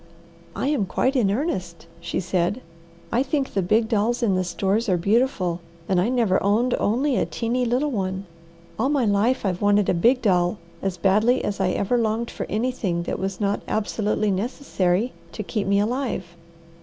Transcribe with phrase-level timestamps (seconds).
[0.55, 2.63] "I am quite in earnest," she said.
[3.11, 7.17] "I think the big dolls in the stores are beautiful, and I never owned only
[7.17, 8.25] a teeny little one.
[8.79, 12.47] All my life I've wanted a big doll as badly as I ever longed for
[12.49, 16.35] anything that was not absolutely necessary to keep me alive.